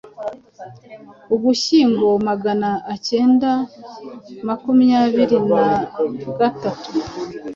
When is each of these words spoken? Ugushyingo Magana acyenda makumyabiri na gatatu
Ugushyingo 1.33 2.07
Magana 2.27 2.69
acyenda 2.93 3.51
makumyabiri 4.47 5.37
na 5.51 5.65
gatatu 6.39 6.89